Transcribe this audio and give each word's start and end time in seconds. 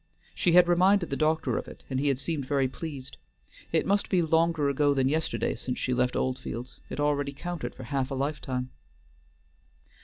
She 0.33 0.53
had 0.53 0.67
reminded 0.67 1.11
the 1.11 1.15
doctor 1.15 1.59
of 1.59 1.67
it 1.67 1.83
and 1.87 1.99
he 1.99 2.07
had 2.07 2.17
seemed 2.17 2.47
very 2.47 2.67
pleased. 2.67 3.17
It 3.71 3.85
must 3.85 4.09
be 4.09 4.23
longer 4.23 4.67
ago 4.67 4.95
than 4.95 5.07
yesterday 5.09 5.53
since 5.53 5.77
she 5.77 5.93
left 5.93 6.15
Oldfields, 6.15 6.79
it 6.89 6.99
already 6.99 7.33
counted 7.33 7.75
for 7.75 7.83
half 7.83 8.09
a 8.09 8.15
lifetime. 8.15 8.71